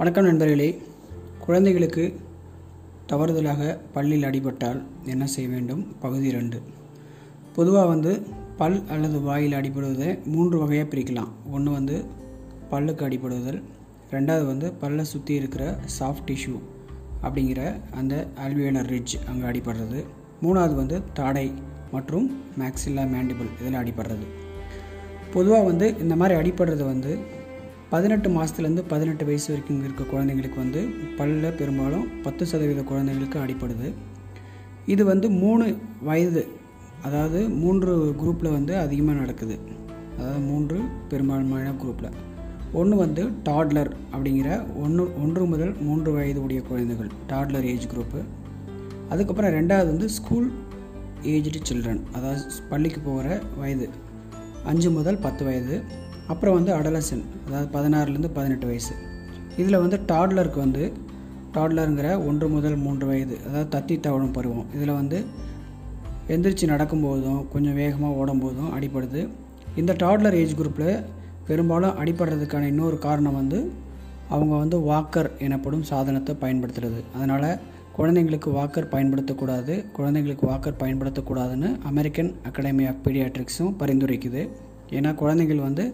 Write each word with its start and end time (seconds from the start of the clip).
வணக்கம் 0.00 0.24
நண்பர்களே. 0.24 0.66
குழந்தைகளுக்கு 1.44 2.02
தவறுதலாக 3.10 3.62
பல்லில் 3.94 4.26
அடிபட்டால் 4.28 4.82
என்ன 5.04 5.26
செய்ய 5.26 5.50
வேண்டும்? 5.50 5.96
பகுதி 6.00 6.30
ரெண்டு 6.30 6.58
பொதுவாக 7.56 7.86
வந்து 7.86 8.12
பல் 8.56 8.86
அல்லது 8.88 9.20
வாயில் 9.20 9.52
அடிபடுவதை 9.52 10.10
மூன்று 10.24 10.58
வகையாக 10.58 10.88
பிரிக்கலாம். 10.92 11.32
ஒன்று 11.50 11.70
வந்து 11.70 12.04
பல்லுக்கு 12.70 13.04
அடிபடுதல் 13.08 13.58
ரெண்டாவது 14.10 14.46
வந்து 14.46 14.72
பல்லை 14.82 15.04
சுற்றி 15.04 15.34
இருக்கிற 15.34 15.64
சாஃப்ட் 15.98 16.28
டிஷ்யூ 16.30 16.58
அப்படிங்கிற 17.22 17.80
அந்த 17.90 18.26
ஆல்வியோலர் 18.44 18.90
ரிட்ஜ் 18.94 19.16
அங்கே 19.30 19.46
அடிபடுறது. 19.52 20.02
மூணாவது 20.42 20.74
வந்து 20.74 20.98
தாடை 21.12 21.52
மற்றும் 21.90 22.28
மேக்ஸில்லா 22.58 23.06
மேண்டிபிள் 23.16 23.50
இதில் 23.60 23.80
அடிபடுறது. 23.82 24.28
பொதுவாக 25.32 25.64
வந்து 25.64 25.88
இந்த 25.98 26.16
மாதிரி 26.16 26.36
அடிபடுறது 26.40 26.86
வந்து 26.92 27.12
பதினெட்டு 27.92 28.28
மாதத்துலேருந்து 28.34 28.82
பதினெட்டு 28.92 29.24
வயசு 29.28 29.48
வரைக்கும் 29.50 29.84
இருக்க 29.84 30.04
குழந்தைங்களுக்கு 30.12 30.58
வந்து 30.62 30.80
பல்ல 31.18 31.50
பெரும்பாலும் 31.60 32.06
பத்து 32.24 32.46
சதவீத 32.50 32.80
குழந்தைங்களுக்கு 32.90 33.38
அடிப்படுது. 33.42 33.88
இது 34.92 35.02
வந்து 35.04 35.26
மூணு 35.42 35.66
வயது 36.08 36.42
அதாவது 37.06 37.40
மூன்று 37.60 37.92
குரூப்பில் 38.20 38.54
வந்து 38.56 38.72
அதிகமாக 38.78 39.20
நடக்குது. 39.20 39.56
அதாவது 40.18 40.40
மூன்று 40.40 40.78
பெரும்பான்மையான 41.10 41.72
குரூப்பில் 41.82 42.16
ஒன்று 42.80 42.96
வந்து 42.96 43.22
டாட்லர் 43.48 43.90
அப்படிங்கிற 44.12 44.48
ஒன்று 44.84 45.04
ஒன்று 45.22 45.46
முதல் 45.52 45.74
மூன்று 45.86 46.10
வயது 46.16 46.42
உடைய 46.42 46.62
குழந்தைகள் 46.70 47.10
டாட்லர் 47.30 47.68
ஏஜ் 47.72 47.86
குரூப்பு 47.92 48.20
அதுக்கப்புறம் 49.08 49.54
ரெண்டாவது 49.58 49.88
வந்து 49.92 50.08
ஸ்கூல் 50.08 50.48
ஏஜ்டு 51.34 51.60
சில்ட்ரன் 51.70 52.02
அதாவது 52.12 52.42
பள்ளிக்கு 52.72 53.00
போகிற 53.00 53.38
வயது 53.60 53.88
அஞ்சு 54.64 54.90
முதல் 54.90 55.22
பத்து 55.24 55.42
வயது. 55.44 55.76
அப்புறம் 56.32 56.56
வந்து 56.58 56.72
அடலசன் 56.78 57.24
அதாவது 57.46 57.68
பதினாறுலேருந்து 57.76 58.30
பதினெட்டு 58.38 58.66
வயசு. 58.66 58.94
இதில் 59.60 59.82
வந்து 59.84 59.98
டாட்லருக்கு 60.12 60.58
வந்து 60.64 60.82
டாட்லருங்கிற 61.54 62.08
ஒன்று 62.28 62.48
முதல் 62.48 62.76
மூன்று 62.84 63.06
வயது 63.06 63.36
அதாவது 63.46 63.68
தத்தி 63.74 63.94
தவழும் 64.00 64.34
பருவம். 64.36 64.66
இதில் 64.76 64.98
வந்து 65.00 65.18
எந்திரிச்சு 66.34 66.66
நடக்கும்போதும் 66.72 67.40
கொஞ்சம் 67.52 67.78
வேகமாக 67.80 68.18
ஓடும்போதும் 68.22 68.72
அடிப்படுது 68.76 69.22
இந்த 69.80 69.92
டாட்லர் 70.02 70.36
ஏஜ் 70.40 70.54
குரூப்பில் 70.60 70.92
பெரும்பாலும் 71.48 71.98
அடிப்படுறதுக்கான 72.02 72.68
இன்னொரு 72.72 72.98
காரணம் 73.06 73.38
வந்து 73.40 73.58
அவங்க 74.28 74.54
வந்து 74.56 74.78
வாக்கர் 74.90 75.30
எனப்படும் 75.46 75.84
சாதனத்தை 75.90 76.34
பயன்படுத்துறது. 76.40 77.00
அதனால் 77.16 77.50
குழந்தைங்களுக்கு 77.98 78.50
வாக்கர் 78.58 78.90
பயன்படுத்தக்கூடாது 78.94 79.74
குழந்தைங்களுக்கு 79.96 80.44
வாக்கர் 80.50 80.80
பயன்படுத்தக்கூடாதுன்னு 80.82 81.70
அமெரிக்கன் 81.90 82.30
அகாடமி 82.48 82.86
ஆஃப் 82.90 83.00
பீடியாட்ரிக்ஸும் 83.04 83.74
பரிந்துரைக்குது. 83.80 84.42
ஏன்னா 84.90 85.10
குழந்தைகள் 85.14 85.66
வந்து 85.68 85.84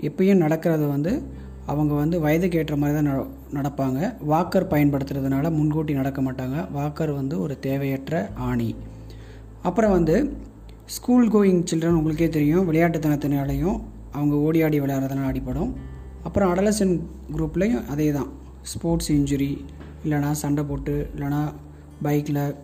எப்பயும் 0.00 0.36
நடக்கிறது 0.36 0.86
வந்து 0.86 1.22
அவங்க 1.66 1.94
வந்து 1.94 2.20
வயதுக்கு 2.20 2.58
ஏற்ற 2.58 2.76
மாதிரி 2.76 3.02
தான் 3.02 3.04
நட- 3.04 3.26
நடப்பாங்க. 3.52 4.24
வாக்கர் 4.24 4.68
பயன்படுத்துறதுனால 4.68 5.50
முன்கூட்டி 5.50 5.92
நடக்க 5.92 6.22
மாட்டாங்க. 6.22 6.70
வாக்கர் 6.70 7.10
வந்து 7.10 7.40
ஒரு 7.40 7.58
தேவையற்ற 7.58 8.30
ஆணி. 8.34 8.74
அப்புறம் 9.62 9.90
வந்து 9.90 10.36
ஸ்கூல் 10.86 11.30
கோயிங் 11.30 11.64
சில்ட்ரன் 11.74 11.98
உங்களுக்கே 11.98 12.28
தெரியும். 12.28 12.72
விளையாட்டுத்தனத்தினாலையும் 12.72 13.80
அவங்க 14.12 14.36
ஓடி 14.36 14.62
ஆடி 14.62 14.80
விளையாடுறதுனால 14.80 15.26
அடிப்படும் 15.26 15.74
அப்புறம் 16.22 16.54
அடலசன் 16.54 17.00
குரூப்லேயும் 17.36 17.86
அதே 17.86 18.12
தான் 18.12 18.28
ஸ்போர்ட்ஸ் 18.62 19.12
இன்ஜுரி 19.12 19.64
இல்லைனா 20.04 20.30
சண்டை 20.30 20.64
போட்டு 20.64 21.10
இல்லைனா 21.16 21.52
பைக்கில் 22.02 22.54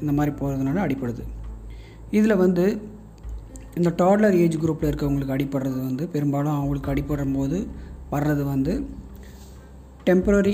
இந்த 0.00 0.12
மாதிரி 0.12 0.36
போகிறதுனால 0.36 0.82
அடிப்படுது 0.86 1.22
இதில் 2.10 2.36
வந்து 2.36 2.78
இந்த 3.78 3.90
டாட்லர் 4.00 4.36
ஏஜ் 4.42 4.56
குரூப்பில் 4.62 4.88
இருக்கவங்களுக்கு 4.90 5.34
அடிப்படுறது 5.36 5.78
வந்து 5.86 6.04
பெரும்பாலும் 6.12 6.56
அவங்களுக்கு 6.58 6.90
அடிப்படும் 6.92 7.34
போது 7.36 7.56
வர்றது 8.12 8.42
வந்து 8.50 8.72
டெம்பரரி 10.08 10.52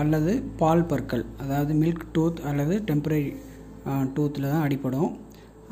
அல்லது 0.00 0.32
பால் 0.60 0.88
பற்கள் 0.90 1.24
அதாவது 1.42 1.72
மில்க் 1.82 2.04
டூத் 2.16 2.42
அல்லது 2.50 2.74
டெம்பரரி 2.88 3.30
டூத்தில் 4.16 4.50
தான் 4.52 4.64
அடிப்படும் 4.66 5.10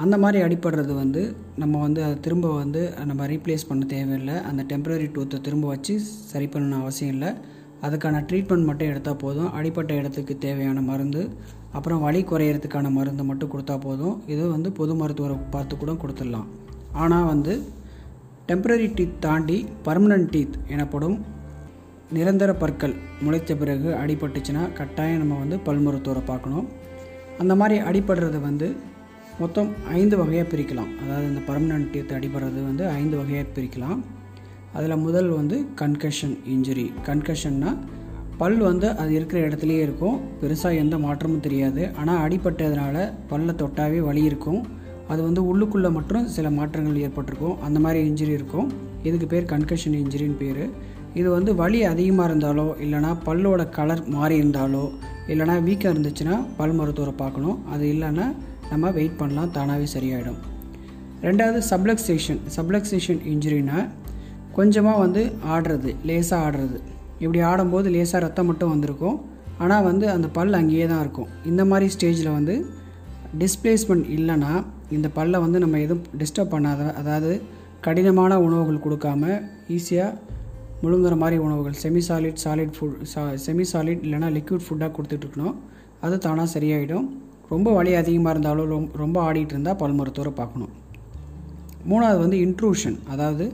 அந்த 0.05 0.15
மாதிரி 0.23 0.39
அடிப்படுறது 0.47 0.93
வந்து 1.03 1.23
நம்ம 1.63 1.75
வந்து 1.85 2.01
அதை 2.07 2.17
திரும்ப 2.27 2.47
வந்து 2.63 2.81
நம்ம 3.11 3.27
ரீப்ளேஸ் 3.33 3.69
பண்ண 3.69 3.85
தேவையில்லை. 3.93 4.37
அந்த 4.49 4.63
டெம்பரரி 4.71 5.07
டூத்தை 5.17 5.39
திரும்ப 5.47 5.67
வச்சு 5.75 5.95
சரி 6.33 6.49
பண்ணணும் 6.55 6.83
அவசியம் 6.85 7.13
இல்லை. 7.15 7.31
அதுக்கான 7.87 8.21
ட்ரீட்மெண்ட் 8.31 8.69
மட்டும் 8.69 8.91
எடுத்தால் 8.93 9.23
போதும். 9.25 9.51
அடிப்பட்ட 9.59 9.93
இடத்துக்கு 10.01 10.37
தேவையான 10.47 10.83
மருந்து 10.91 11.23
அப்புறம் 11.79 12.03
வலி 12.07 12.23
குறையிறதுக்கான 12.33 12.91
மருந்து 12.99 13.25
மட்டும் 13.31 13.53
கொடுத்தா 13.55 13.77
போதும். 13.87 14.17
இது 14.35 14.45
வந்து 14.57 14.71
பொது 14.81 14.95
மருத்துவரை 15.03 15.37
பார்த்து 15.57 15.77
கூட 15.83 15.95
கொடுத்துடலாம். 16.03 16.49
ஆனால் 17.03 17.31
வந்து 17.33 17.55
டெம்பரரி 18.49 18.89
டீத் 18.99 19.21
தாண்டி 19.21 19.59
பர்மனன்ட் 19.87 20.29
டீத் 20.35 20.57
எனப்படும் 20.75 21.17
நிரந்தர 22.17 22.51
பற்கள் 22.63 22.95
முளைத்த 23.25 23.55
பிறகு 23.61 23.89
அடிபட்டுச்சுன்னா 24.03 24.65
கட்டாயம் 24.73 25.23
நம்ம 25.23 25.39
வந்து 25.39 25.57
பல் 25.67 25.83
மருத்துவரை 25.87 26.23
பார்க்கணும். 26.27 26.67
அந்த 27.39 27.55
மாதிரி 27.61 27.77
அடிபடுறது 27.89 28.41
வந்து 28.41 28.69
மொத்தம் 29.41 29.71
ஐந்து 30.01 30.17
வகையாக 30.17 30.47
பிரிக்கலாம். 30.53 30.93
அதாவது 31.03 31.27
இந்த 31.31 31.43
பர்மனன்ட் 31.49 31.91
டீத் 31.95 32.15
அடிபடுறது 32.19 32.61
வந்து 32.69 32.85
ஐந்து 33.01 33.17
வகையாக 33.17 33.49
பிரிக்கலாம். 33.57 34.01
அதில் 34.73 35.03
முதல் 35.07 35.29
வந்து 35.29 35.57
கன்கஷன் 35.81 36.37
இன்ஜுரி 36.55 36.87
கன்கஷன்னா 37.09 37.71
பல் 38.41 38.59
வந்து 38.69 38.89
அது 39.03 39.13
இருக்கிற 39.19 39.39
இடத்துலையே 39.49 39.81
இருக்கும். 39.87 40.17
பெருசாக 40.41 40.81
எந்த 40.85 40.97
மாற்றமும் 41.05 41.45
தெரியாது. 41.47 41.83
ஆனால் 42.01 42.23
அடிபட்டதுனால 42.25 42.97
பல்ல 43.31 43.55
தொட்டாவே 43.63 44.01
வலி 44.09 44.23
இருக்கும். 44.31 44.61
அது 45.13 45.21
வந்து 45.29 45.43
உள்ளுக்குள்ளே 45.51 45.91
மட்டும் 45.97 46.25
சில 46.37 46.51
மாற்றங்கள் 46.59 47.03
ஏற்பட்டிருக்கும். 47.07 47.57
அந்த 47.67 47.79
மாதிரி 47.85 47.99
இன்ஜுரி 48.09 48.33
இருக்கும். 48.39 48.69
இதுக்கு 49.09 49.27
பேர் 49.33 49.51
கன்கஷன் 49.53 49.99
இன்ஜுரின்னு 50.03 50.39
பேர். 50.43 50.65
இது 51.21 51.29
வந்து 51.35 51.51
வலி 51.61 51.79
அதிகமாக 51.91 52.27
இருந்தாலோ 52.31 52.65
இல்லைனா 52.85 53.11
பல்லோட 53.27 53.63
கலர் 53.77 54.03
மாறி 54.17 54.35
இருந்தாலோ 54.43 54.83
இல்லைனா 55.33 55.55
வீக்காக 55.69 55.93
இருந்துச்சுன்னா 55.95 56.35
பல் 56.59 56.77
மருத்துவரை 56.81 57.15
பார்க்கணும். 57.23 57.57
அது 57.75 57.85
இல்லைன்னா 57.95 58.27
நம்ம 58.73 58.91
வெயிட் 58.99 59.17
பண்ணலாம் 59.21 59.55
தானாகவே 59.57 59.87
சரியாயிடும். 59.95 60.39
ரெண்டாவது 61.27 61.61
சப்ளக்ஸேஷன் 61.71 62.41
சப்ளக்ஸேஷன் 62.57 63.23
இன்ஜுரினா 63.33 63.79
கொஞ்சமாக 64.59 65.03
வந்து 65.05 65.23
ஆடுறது 65.55 65.91
லேசாக 66.09 66.45
ஆடுறது. 66.47 66.79
இப்படி 67.23 67.41
ஆடும்போது 67.51 67.89
லேசாக 67.97 68.21
ரத்தம் 68.25 68.49
மட்டும் 68.51 68.73
வந்திருக்கும். 68.75 69.17
ஆனால் 69.65 69.85
வந்து 69.91 70.07
அந்த 70.15 70.27
பல் 70.39 70.59
அங்கேயே 70.61 70.87
தான் 70.93 71.03
இருக்கும். 71.05 71.29
இந்த 71.51 71.63
மாதிரி 71.71 71.87
ஸ்டேஜில் 71.95 72.37
வந்து 72.39 72.55
டிஸ்பிளேஸ்மெண்ட் 73.43 74.09
இல்லைன்னா 74.17 74.53
இந்த 74.91 75.09
பல்லை 75.09 75.41
வந்து 75.41 75.59
நம்ம 75.59 75.79
எதுவும் 75.79 76.05
டிஸ்டர்ப் 76.19 76.53
பண்ணாத 76.55 76.93
அதாவது 76.93 77.43
கடினமான 77.81 78.41
உணவுகள் 78.41 78.77
கொடுக்காம 78.77 79.43
ஈஸியாக 79.69 80.15
முழுங்குற 80.83 81.17
மாதிரி 81.17 81.41
உணவுகள் 81.41 81.75
செமி 81.83 82.03
சாலிட் 82.09 82.37
சாலிட் 82.45 82.73
ஃபுட் 82.81 83.03
சா 83.03 83.29
செமி 83.29 83.65
சாலிட் 83.73 84.01
இல்லைனா 84.05 84.31
லிக்விட் 84.31 84.61
ஃபுட்டாக 84.69 84.93
கொடுத்துட்ருக்கணும் 84.99 85.55
அது 86.01 86.19
தானாக 86.19 86.59
சரியாயிடும். 86.59 87.09
ரொம்ப 87.49 87.73
வலி 87.73 87.95
அதிகமாக 87.95 88.39
இருந்தாலும் 88.39 88.71
ரொம்- 88.71 88.97
ரொம்ப 88.97 89.33
ஆடிட்டு 89.33 89.45
இருந்தால் 89.45 89.77
பல் 89.77 89.93
மருத்துவரை 89.93 90.33
பார்க்கணும். 90.37 90.69
மூணாவது 91.91 92.19
வந்து 92.19 92.37
இன்ட்ரூஷன் 92.37 92.99
அதாவது 93.09 93.53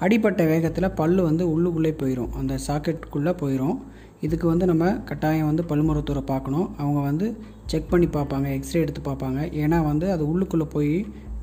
அடிப்பட்ட 0.00 0.44
வேகத்தில் 0.44 0.90
பல் 0.90 1.14
வந்து 1.14 1.46
உள்ளுக்குள்ளே 1.46 1.94
போயிடும் 2.02 2.32
அந்த 2.38 2.58
சாக்கெட்டுக்குள்ளே 2.66 3.34
போயிடும் 3.40 3.78
இதுக்கு 4.20 4.46
வந்து 4.46 4.66
நம்ம 4.66 4.92
கட்டாயம் 4.92 5.46
வந்து 5.46 5.64
பல் 5.64 5.82
மருத்துவரை 5.82 6.26
பார்க்கணும். 6.26 6.74
அவங்க 6.78 7.00
வந்து 7.00 7.36
செக் 7.70 7.90
பண்ணி 7.90 8.08
பார்ப்பாங்க 8.16 8.48
எக்ஸ்ரே 8.56 8.82
எடுத்து 8.84 9.02
பார்ப்பாங்க. 9.10 9.40
ஏன்னா 9.62 9.78
வந்து 9.90 10.06
அது 10.14 10.24
உள்ளுக்குள்ளே 10.30 10.66
போய் 10.76 10.94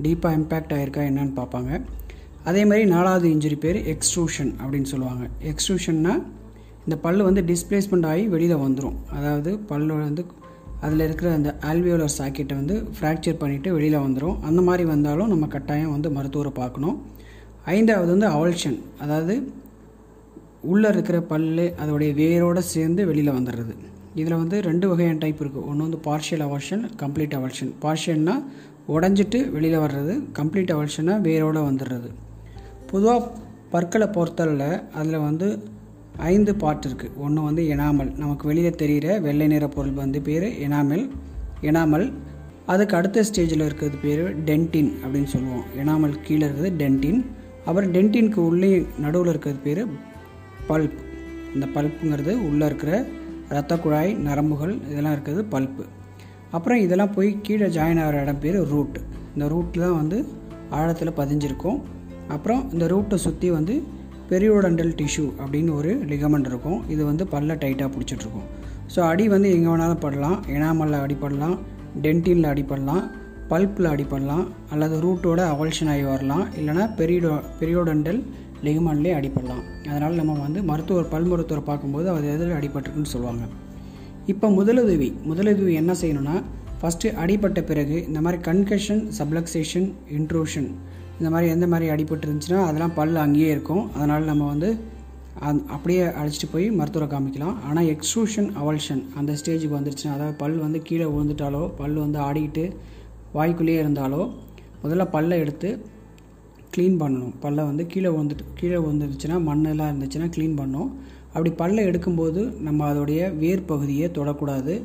டீப்பாக 0.05 0.37
இம்பேக்ட் 0.39 0.73
ஆகிருக்கா 0.77 1.03
என்னன்னு 1.09 1.35
பார்ப்பாங்க. 1.41 1.71
அதே 2.49 2.61
மாதிரி 2.69 2.83
நாலாவது 2.95 3.27
இன்ஜுரி 3.35 3.57
பேர் 3.63 3.79
எக்ஸ்ட்ரூஷன் 3.93 4.51
அப்படின்னு 4.63 4.89
சொல்லுவாங்க. 4.91 5.23
எக்ஸ்ட்ரூஷன்னா 5.51 6.13
இந்த 6.85 6.95
பல் 7.05 7.25
வந்து 7.27 7.41
டிஸ்பிளேஸ்மெண்ட் 7.49 8.07
ஆகி 8.09 8.23
வெளியில் 8.33 8.61
வந்துடும் 8.65 8.97
அதாவது 9.17 9.51
பல்லு 9.71 9.93
வந்து 10.01 10.23
அதில் 10.85 11.03
இருக்கிற 11.05 11.27
அந்த 11.37 11.49
ஆல்வியோலர் 11.69 12.13
சாக்கெட்டை 12.17 12.55
வந்து 12.59 12.75
ஃப்ராக்சர் 12.95 13.39
பண்ணிவிட்டு 13.41 13.69
வெளியில் 13.75 14.03
வந்துடும் 14.05 14.37
அந்த 14.49 14.61
மாதிரி 14.67 14.83
வந்தாலும் 14.91 15.31
நம்ம 15.33 15.45
கட்டாயம் 15.55 15.93
வந்து 15.95 16.09
மருத்துவரை 16.17 16.51
பார்க்கணும். 16.61 16.97
ஐந்தாவது 17.75 18.09
வந்து 18.15 18.27
அவல்ஷன் 18.35 18.77
அதாவது 19.03 19.35
உள்ளே 20.71 20.89
இருக்கிற 20.93 21.17
பல்லு 21.31 21.65
அதோடைய 21.83 22.11
வேரோடு 22.21 22.63
சேர்ந்து 22.73 23.01
வெளியில் 23.09 23.37
வந்துடுறது. 23.37 23.75
இதில் 24.17 24.35
வந்து 24.35 24.57
ரெண்டு 24.61 24.85
வகையான 24.87 25.19
டைப் 25.19 25.41
இருக்குது 25.43 25.65
ஒன்று 25.65 25.85
வந்து 25.85 25.99
பார்ஷியல் 26.05 26.43
அவர்ஷன் 26.47 26.83
கம்ப்ளீட் 27.01 27.35
அவர்ஷன் 27.39 27.71
பார்ஷியல்னால் 27.81 28.43
உடஞ்சிட்டு 28.87 29.39
வெளியில் 29.51 29.79
வர்றது 29.79 30.13
கம்ப்ளீட் 30.33 30.73
அவர்ஷன்னா 30.75 31.15
வேரோடு 31.21 31.61
வந்துடுறது 31.69 32.09
பொதுவாக 32.91 33.31
பற்களை 33.69 34.07
பொறுத்தளவில் 34.07 34.81
அதில் 34.93 35.19
வந்து 35.19 35.47
ஐந்து 36.27 36.55
பார்ட் 36.55 36.85
இருக்குது 36.85 37.15
ஒன்று 37.17 37.41
வந்து 37.41 37.63
எனாமல் 37.75 38.11
நமக்கு 38.15 38.47
வெளியில் 38.47 38.75
தெரிகிற 38.75 39.19
வெள்ளை 39.19 39.47
நிற 39.47 39.67
பொருள் 39.67 39.91
வந்து 39.93 40.21
பேர் 40.21 40.47
எனாமல் 40.65 41.03
எனாமல் 41.61 42.05
அதுக்கு 42.65 42.95
அடுத்த 42.97 43.23
ஸ்டேஜில் 43.29 43.65
இருக்கிறது 43.65 43.97
பேர் 44.01 44.23
டென்டின் 44.45 44.91
அப்படின்னு 45.03 45.29
சொல்லுவோம். 45.33 45.65
எனாமல் 45.77 46.15
கீழே 46.21 46.43
இருக்கிறது 46.45 46.71
டென்டின் 46.77 47.21
அப்புறம் 47.65 47.93
டென்டினுக்கு 47.93 48.41
உள்ளே 48.45 48.71
நடுவில் 48.99 49.29
இருக்கிறது 49.29 49.61
பேர் 49.63 49.81
பல்ப் 50.69 50.97
இந்த 51.55 51.65
பல்ப்புங்கிறது 51.75 52.33
உள்ளே 52.49 52.65
இருக்கிற 52.65 52.91
ரத்த 53.55 53.73
குழாய் 53.83 54.11
நரம்புகள் 54.27 54.73
இதெல்லாம் 54.91 55.15
இருக்கிறது 55.15 55.43
பல்ப்பு. 55.53 55.83
அப்புறம் 56.57 56.81
இதெல்லாம் 56.85 57.13
போய் 57.17 57.29
கீழே 57.45 57.67
ஜாயின் 57.77 58.01
ஆகிற 58.03 58.21
இடம் 58.23 58.41
பேர் 58.43 58.57
ரூட் 58.71 58.97
இந்த 59.33 59.45
ரூட்டில் 59.53 59.85
தான் 59.85 59.99
வந்து 60.01 60.17
ஆழத்தில் 60.77 61.17
பதிஞ்சிருக்கும். 61.19 61.79
அப்புறம் 62.35 62.61
இந்த 62.73 62.85
ரூட்டை 62.93 63.17
சுற்றி 63.25 63.49
வந்து 63.57 63.75
பெரியோடண்டல் 64.31 64.93
டிஷ்யூ 65.01 65.25
அப்படின்னு 65.41 65.71
ஒரு 65.79 65.91
லிகமெண்ட் 66.11 66.49
இருக்கும். 66.51 66.79
இது 66.93 67.01
வந்து 67.09 67.25
பல்ல 67.33 67.57
டைட்டாக 67.63 67.89
பிடிச்சிட்ருக்கும். 67.93 68.47
ஸோ 68.93 68.99
அடி 69.11 69.25
வந்து 69.35 69.49
எங்கே 69.55 69.69
வேணாலும் 69.71 70.03
படலாம். 70.05 70.37
எனாமலில் 70.55 71.03
அடிப்படலாம் 71.05 71.55
டென்டினில் 72.05 72.49
அடிப்படலாம் 72.53 73.03
பல்ப்பில் 73.51 73.89
அடிப்படலாம் 73.93 74.45
அல்லது 74.73 74.95
ரூட்டோட 75.05 75.41
அவல்ஷன் 75.53 75.89
ஆகி 75.91 76.05
வரலாம். 76.13 76.45
இல்லைனா 76.59 76.85
பெரியோட 76.99 77.35
பெரியோடண்டல் 77.59 78.19
லிகமெண்ட்லேயே 78.65 79.15
அடிப்படலாம் 79.19 79.63
அதனால் 79.89 80.19
நம்ம 80.19 80.35
வந்து 80.45 80.59
மருத்துவர் 80.69 81.09
பல் 81.13 81.29
மருத்துவர் 81.31 81.67
பார்க்கும்போது 81.69 82.07
அது 82.15 82.27
எதில் 82.35 82.57
அடிபட்டிருக்குன்னு 82.59 83.13
சொல்லுவாங்க. 83.13 83.45
இப்போ 84.33 84.47
முதலுதவி 84.57 85.09
முதலுதவி 85.29 85.73
என்ன 85.81 85.93
செய்யணும்னா 86.01 86.35
ஃபஸ்ட்டு 86.79 87.13
அடிபட்ட 87.23 87.59
பிறகு 87.69 87.97
இந்த 88.07 88.19
மாதிரி 88.25 88.39
கன்கஷன் 88.47 89.03
சப்ளக்சேஷன் 89.19 89.87
இன்ட்ரூஷன் 90.17 90.69
இந்த 91.19 91.29
மாதிரி 91.33 91.47
எந்த 91.53 91.65
மாதிரி 91.71 91.87
அடிபட்டு 91.93 92.25
இருந்துச்சுன்னா 92.27 92.61
அதெல்லாம் 92.69 92.95
பல் 92.97 93.15
அங்கேயே 93.23 93.49
இருக்கும். 93.55 93.83
அதனால் 93.95 94.29
நம்ம 94.31 94.43
வந்து 94.53 94.69
அந் 95.47 95.61
அப்படியே 95.75 96.03
அழைச்சிட்டு 96.19 96.49
போய் 96.51 96.67
மருத்துவரை 96.79 97.07
காமிக்கலாம். 97.13 97.55
ஆனால் 97.69 97.87
எக்ஸ்ட்ரூஷன் 97.93 98.49
அவல்ஷன் 98.61 99.01
அந்த 99.19 99.31
ஸ்டேஜுக்கு 99.39 99.77
வந்துருச்சுன்னா 99.77 100.13
அதாவது 100.17 100.35
பல் 100.41 100.57
வந்து 100.65 100.79
கீழே 100.87 101.07
விழுந்துட்டாலோ 101.13 101.63
பல் 101.79 101.97
வந்து 102.05 102.19
ஆடிக்கிட்டு 102.27 102.65
வாய்க்குள்ளேயே 103.37 103.79
இருந்தாலோ 103.83 104.21
முதல்ல 104.83 105.05
பல்லை 105.15 105.37
எடுத்து 105.43 105.69
க்ளீன் 106.73 106.97
பண்ணணும். 107.01 107.33
பல்லை 107.43 107.63
வந்து 107.69 107.83
கீழே 107.91 108.09
வந்துட்டு 108.19 108.45
கீழே 108.59 108.79
வந்துருச்சுன்னா 108.87 109.37
மண்ணெல்லாம் 109.49 109.91
இருந்துச்சுன்னா 109.91 110.27
க்ளீன் 110.35 110.57
பண்ணணும் 110.59 110.91
அப்படி 111.33 111.51
பல்லை 111.61 111.81
எடுக்கும்போது 111.89 112.41
நம்ம 112.67 112.81
அதோடைய 112.93 113.21
வேர் 113.37 113.67
பகுதியை 113.71 114.07
தொடக்கூடாது. 114.17 114.75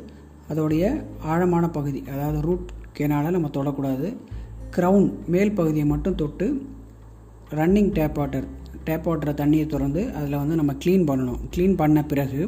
அதோடைய 0.53 0.85
ஆழமான 1.33 1.65
பகுதி 1.77 2.01
அதாவது 2.15 2.41
ரூட் 2.47 2.71
கேனால் 2.99 3.37
நம்ம 3.37 3.51
தொடக்கூடாது. 3.59 4.09
க்ரௌன் 4.77 5.07
மேல் 5.35 5.57
பகுதியை 5.61 5.87
மட்டும் 5.93 6.19
தொட்டு 6.23 6.47
ரன்னிங் 7.59 7.93
டேப் 7.99 8.19
வாட்டர் 8.19 8.47
டேப் 8.85 9.07
வாட்டரை 9.09 9.33
தண்ணியை 9.41 9.67
திறந்து 9.67 10.03
அதில் 10.19 10.41
வந்து 10.43 10.55
நம்ம 10.61 10.73
க்ளீன் 10.85 11.07
பண்ணணும். 11.11 11.41
க்ளீன் 11.55 11.77
பண்ண 11.77 11.99
பிறகு 12.13 12.41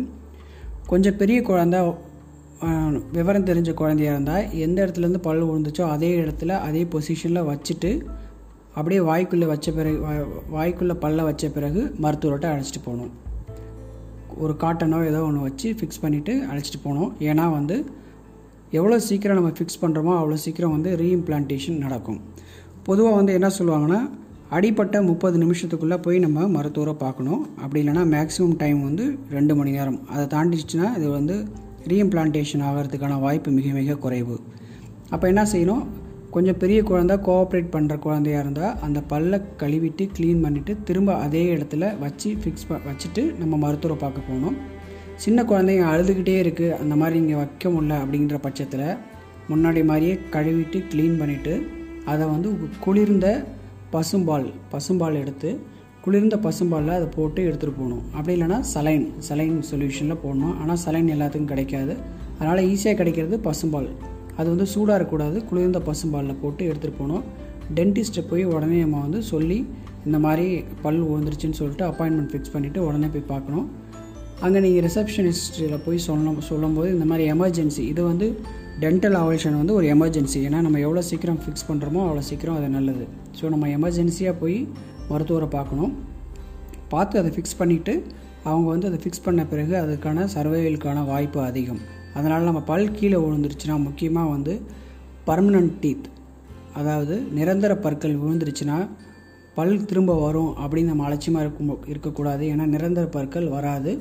கொஞ்சம் 0.86 1.16
பெரிய 1.16 1.38
குழந்த 1.40 1.76
விவரம் 3.12 3.46
தெரிஞ்ச 3.48 3.70
குழந்தையாக 3.74 4.14
இருந்தால் 4.14 4.50
எந்த 4.64 4.78
இடத்துலேருந்து 4.84 5.20
பல் 5.26 5.42
விழுந்துச்சோ 5.48 5.84
அதே 5.94 6.10
இடத்துல 6.20 6.52
அதே 6.66 6.82
பொசிஷனில் 6.84 7.48
வச்சுட்டு 7.50 7.90
அப்படியே 8.76 9.00
வாய்க்குள்ளே 9.08 9.46
வச்ச 9.52 9.72
பிறகு 9.72 9.98
வாய்க்குள்ளே 10.56 10.94
பல்ல 11.04 11.22
வச்ச 11.28 11.48
பிறகு 11.48 11.82
மருத்துவர்கிட்ட 12.02 12.46
அழைச்சிட்டு 12.52 12.82
போகணும் 12.84 13.12
ஒரு 14.44 14.54
காட்டனோ 14.62 14.98
ஏதோ 15.10 15.20
ஒன்று 15.22 15.46
வச்சு 15.48 15.68
ஃபிக்ஸ் 15.78 16.02
பண்ணிவிட்டு 16.02 16.32
அழைச்சிட்டு 16.50 16.80
போகணும் 16.82 17.12
ஏன்னா 17.30 17.44
வந்து 17.58 17.76
எவ்வளோ 18.78 18.96
சீக்கிரம் 19.08 19.38
நம்ம 19.38 19.50
ஃபிக்ஸ் 19.58 19.80
பண்ணுறோமோ 19.82 20.12
அவ்வளோ 20.20 20.38
சீக்கிரம் 20.44 20.74
வந்து 20.76 20.90
ரீஇம்ப்ளான்டேஷன் 21.02 21.78
நடக்கும். 21.78 22.20
பொதுவாக 22.82 23.16
வந்து 23.16 23.32
என்ன 23.32 23.48
சொல்லுவாங்கன்னா 23.58 24.00
அடிப்பட்ட 24.48 25.02
முப்பது 25.02 25.36
நிமிஷத்துக்குள்ளே 25.44 25.98
போய் 26.02 26.18
நம்ம 26.18 26.46
மருத்துவரை 26.56 26.94
பார்க்கணும். 26.94 27.42
அப்படி 27.62 27.80
இல்லைனா 27.82 28.02
மேக்ஸிமம் 28.14 28.56
டைம் 28.56 28.80
வந்து 28.82 29.04
ரெண்டு 29.30 29.54
மணி 29.56 29.70
நேரம். 29.70 30.00
அதை 30.08 30.24
தாண்டிச்சுன்னா 30.34 30.88
இது 30.98 31.08
வந்து 31.18 31.36
ரீஇம்ப்ளான்டேஷன் 31.92 32.64
ஆகிறதுக்கான 32.68 33.20
வாய்ப்பு 33.20 33.50
மிக 33.50 33.72
மிக 33.80 33.96
குறைவு. 34.04 34.36
அப்போ 35.10 35.26
என்ன 35.32 35.44
செய்யணும்? 35.52 35.84
கொஞ்சம் 36.34 36.58
பெரிய 36.62 36.78
குழந்த 36.88 37.14
கோஆப்ரேட் 37.26 37.72
பண்ணுற 37.74 37.94
குழந்தையாக 38.04 38.44
இருந்தால் 38.44 38.76
அந்த 38.86 38.98
பல்லை 39.10 39.38
கழுவிட்டு 39.60 40.04
க்ளீன் 40.16 40.40
பண்ணிவிட்டு 40.44 40.72
திரும்ப 40.88 41.10
அதே 41.24 41.42
இடத்துல 41.54 41.90
வச்சு 42.04 42.30
ஃபிக்ஸ் 42.42 42.66
ப 42.68 42.78
வச்சுட்டு 42.86 43.22
நம்ம 43.40 43.56
மருத்துவரை 43.64 43.96
பார்க்க 44.00 44.28
போகணும். 44.28 44.56
சின்ன 45.24 45.42
குழந்தைங்க 45.50 45.84
அழுதுகிட்டே 45.90 46.34
இருக்குது 46.44 46.72
அந்த 46.82 46.94
மாதிரி 47.00 47.16
இங்கே 47.22 47.36
வைக்க 47.40 47.70
முடியல 47.74 47.98
அப்படிங்கிற 48.02 48.38
பட்சத்தில் 48.46 48.86
முன்னாடி 49.50 49.82
மாதிரியே 49.90 50.14
கழுவிட்டு 50.34 50.80
க்ளீன் 50.92 51.18
பண்ணிவிட்டு 51.20 51.54
அதை 52.12 52.24
வந்து 52.32 52.48
குளிர்ந்த 52.86 53.28
பசும்பால் 53.94 54.48
பசும்பால் 54.72 55.20
எடுத்து 55.22 55.52
குளிர்ந்த 56.06 56.36
பசும்பாலில் 56.46 56.96
அதை 56.96 57.06
போட்டு 57.18 57.40
எடுத்துகிட்டு 57.48 57.78
போகணும். 57.80 58.02
அப்படி 58.16 58.34
இல்லைனா 58.36 58.58
சலைன் 58.74 59.06
சலைன் 59.28 59.60
சொல்யூஷனில் 59.70 60.22
போடணும். 60.24 60.56
ஆனால் 60.62 60.82
சலைன் 60.86 61.12
எல்லாத்துக்கும் 61.14 61.52
கிடைக்காது. 61.52 61.94
அதனால் 62.38 62.66
ஈஸியாக 62.72 62.98
கிடைக்கிறது 63.02 63.38
பசும்பால். 63.46 63.88
அது 64.38 64.48
வந்து 64.54 64.66
சூடாக 64.74 64.96
இருக்கக்கூடாது. 64.98 65.38
குளிர்ந்த 65.50 65.80
பசும்பாலில் 65.88 66.40
போட்டு 66.42 66.62
எடுத்துகிட்டு 66.70 67.00
போகணும். 67.00 67.24
டென்டிஸ்ட்டை 67.78 68.22
போய் 68.30 68.44
உடனே 68.54 68.78
நம்ம 68.84 69.00
வந்து 69.06 69.20
சொல்லி 69.32 69.58
இந்த 70.06 70.18
மாதிரி 70.24 70.46
பல் 70.84 71.00
உழுந்துருச்சுன்னு 71.10 71.58
சொல்லிட்டு 71.60 71.84
அப்பாயின்மெண்ட் 71.90 72.32
ஃபிக்ஸ் 72.32 72.52
பண்ணிவிட்டு 72.54 72.80
உடனே 72.88 73.08
போய் 73.14 73.30
பார்க்கணும். 73.32 73.66
அங்கே 74.44 74.60
நீங்கள் 74.64 74.84
ரிசப்ஷனிஸ்டில் 74.86 75.82
போய் 75.84 75.98
சொல்லும் 76.08 76.40
சொல்லும்போது 76.50 76.88
இந்த 76.96 77.06
மாதிரி 77.10 77.24
எமர்ஜென்சி 77.34 77.82
இது 77.92 78.02
வந்து 78.10 78.26
டென்டல் 78.82 79.16
ஆவல்ஷன் 79.20 79.56
வந்து 79.60 79.74
ஒரு 79.78 79.86
எமர்ஜென்சி 79.94 80.38
ஏன்னா 80.46 80.60
நம்ம 80.66 80.78
எவ்வளோ 80.86 81.02
சீக்கிரம் 81.10 81.40
ஃபிக்ஸ் 81.44 81.66
பண்ணுறோமோ 81.68 82.00
அவ்வளோ 82.06 82.22
சீக்கிரம் 82.30 82.58
அது 82.60 82.68
நல்லது. 82.76 83.04
ஸோ 83.38 83.50
நம்ம 83.54 83.68
எமர்ஜென்சியாக 83.78 84.36
போய் 84.42 84.58
மருத்துவரை 85.10 85.48
பார்க்கணும். 85.56 85.92
பார்த்து 86.92 87.20
அதை 87.20 87.30
ஃபிக்ஸ் 87.36 87.58
பண்ணிவிட்டு 87.60 87.94
அவங்க 88.50 88.66
வந்து 88.72 88.88
அதை 88.90 88.98
ஃபிக்ஸ் 89.02 89.24
பண்ண 89.26 89.42
பிறகு 89.52 89.74
அதுக்கான 89.82 90.26
சர்வைவலுக்கான 90.34 91.04
வாய்ப்பு 91.10 91.40
அதிகம். 91.50 91.82
அதனால் 92.14 92.48
நம்ம 92.48 92.60
பல் 92.70 92.92
கீழே 92.92 93.18
விழுந்துருச்சுன்னா 93.24 93.76
முக்கியமாக 93.82 94.32
வந்து 94.34 94.54
பர்மனன்ட் 95.26 95.74
டீத் 95.82 96.08
அதாவது 96.72 97.14
நிரந்தர 97.38 97.72
பற்கள் 97.76 98.20
விழுந்துருச்சுன்னா 98.20 98.78
பல் 99.54 99.84
திரும்ப 99.84 100.12
வரும் 100.20 100.52
அப்படின்னு 100.62 100.90
நம்ம 100.92 101.04
அலட்சியமாக 101.08 101.44
இருக்கும் 101.46 101.84
இருக்கக்கூடாது. 101.92 102.44
ஏன்னா 102.52 102.64
நிரந்தர 102.74 103.06
பற்கள் 103.06 103.48
வராது. 103.48 103.92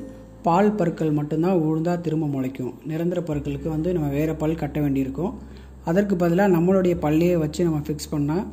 பால் 0.42 0.72
பற்கள் 0.72 1.12
மட்டும்தான் 1.12 1.60
விழுந்தால் 1.60 2.00
திரும்ப 2.00 2.26
முளைக்கும். 2.26 2.72
நிரந்தர 2.86 3.20
பற்களுக்கு 3.20 3.68
வந்து 3.68 3.92
நம்ம 3.92 4.08
வேறு 4.08 4.34
பல் 4.36 4.60
கட்ட 4.62 4.80
வேண்டியிருக்கும். 4.80 5.34
அதற்கு 5.84 6.16
பதிலாக 6.16 6.54
நம்மளுடைய 6.56 6.94
பல்லையே 7.04 7.36
வச்சு 7.36 7.60
நம்ம 7.64 7.80
ஃபிக்ஸ் 7.86 8.12
பண்ணால் 8.12 8.44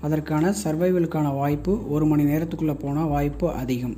அதற்கான 0.00 0.54
சர்வைவலுக்கான 0.64 1.34
வாய்ப்பு 1.34 1.72
ஒரு 1.90 2.06
மணி 2.06 2.24
நேரத்துக்குள்ளே 2.24 2.76
போனால் 2.78 3.08
வாய்ப்பு 3.08 3.48
அதிகம். 3.62 3.96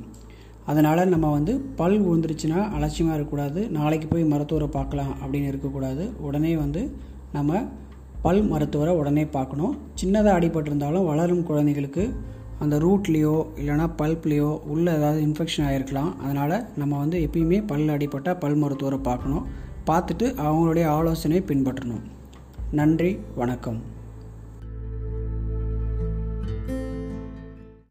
அதனால் 0.69 1.11
நம்ம 1.13 1.31
வந்து 1.31 1.53
பல் 1.79 1.97
விழுந்துருச்சுன்னா 2.05 2.59
அலட்சியமாக 2.75 3.15
இருக்கக்கூடாது. 3.17 3.69
நாளைக்கு 3.69 4.07
போய் 4.07 4.31
மருத்துவரை 4.33 4.67
பார்க்கலாம் 4.67 5.11
அப்படின்னு 5.21 5.49
இருக்கக்கூடாது. 5.51 6.05
உடனே 6.27 6.55
வந்து 6.55 6.83
நம்ம 7.33 7.61
பல் 8.21 8.43
மருத்துவரை 8.51 8.93
உடனே 9.01 9.25
பார்க்கணும். 9.25 9.73
சின்னதாக 10.01 10.37
அடிபட்டிருந்தாலும் 10.37 11.07
வளரும் 11.09 11.43
குழந்தைகளுக்கு 11.43 12.05
அந்த 12.63 12.75
ரூட்லேயோ 12.85 13.35
இல்லைனா 13.61 13.85
பல்ப்லேயோ 14.01 14.51
உள்ளே 14.73 14.91
ஏதாவது 14.93 15.19
இன்ஃபெக்ஷன் 15.27 15.65
ஆகிருக்கலாம் 15.69 16.11
அதனால் 16.23 16.55
நம்ம 16.81 16.97
வந்து 16.97 17.17
எப்பயுமே 17.27 17.59
பல் 17.71 17.93
அடிப்பட்டால் 17.95 18.39
பல் 18.43 18.55
மருத்துவரை 18.55 18.99
பார்க்கணும். 19.09 19.43
பார்த்துட்டு 19.89 20.27
அவங்களுடைய 20.45 20.85
ஆலோசனையை 20.97 21.43
பின்பற்றணும். 21.51 22.05
நன்றி 22.71 23.19
வணக்கம். 23.35 23.81